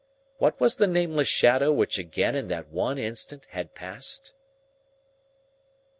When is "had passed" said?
3.51-4.33